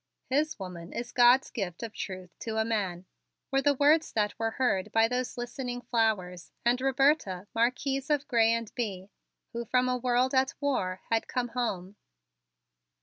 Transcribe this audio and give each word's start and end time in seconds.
"His 0.31 0.57
woman 0.57 0.93
is 0.93 1.11
God's 1.11 1.51
gift 1.51 1.83
of 1.83 1.93
truth 1.93 2.31
to 2.39 2.57
a 2.57 2.65
man," 2.65 3.05
were 3.51 3.61
the 3.61 3.75
words 3.75 4.11
that 4.13 4.39
were 4.39 4.49
heard 4.57 4.91
by 4.91 5.07
those 5.07 5.37
listening 5.37 5.79
flowers 5.83 6.51
and 6.65 6.81
Roberta, 6.81 7.45
Marquise 7.53 8.09
of 8.09 8.27
Grez 8.27 8.57
and 8.57 8.73
Bye, 8.75 9.11
who 9.53 9.63
from 9.63 9.87
a 9.87 9.97
world 9.99 10.33
at 10.33 10.55
war 10.59 11.01
had 11.11 11.27
come 11.27 11.49
home. 11.49 11.97